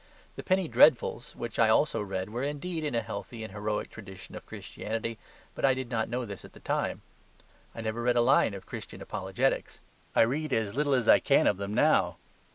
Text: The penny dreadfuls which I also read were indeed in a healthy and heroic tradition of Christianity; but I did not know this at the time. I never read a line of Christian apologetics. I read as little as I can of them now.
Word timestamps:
The 0.35 0.41
penny 0.41 0.67
dreadfuls 0.67 1.35
which 1.35 1.59
I 1.59 1.69
also 1.69 2.01
read 2.01 2.31
were 2.31 2.41
indeed 2.41 2.83
in 2.83 2.95
a 2.95 3.03
healthy 3.03 3.43
and 3.43 3.53
heroic 3.53 3.91
tradition 3.91 4.33
of 4.33 4.47
Christianity; 4.47 5.19
but 5.53 5.63
I 5.63 5.75
did 5.75 5.91
not 5.91 6.09
know 6.09 6.25
this 6.25 6.43
at 6.43 6.53
the 6.53 6.59
time. 6.59 7.03
I 7.75 7.81
never 7.81 8.01
read 8.01 8.15
a 8.17 8.21
line 8.21 8.55
of 8.55 8.65
Christian 8.65 8.99
apologetics. 9.03 9.79
I 10.15 10.21
read 10.21 10.53
as 10.53 10.73
little 10.73 10.95
as 10.95 11.07
I 11.07 11.19
can 11.19 11.45
of 11.45 11.57
them 11.57 11.75
now. 11.75 12.17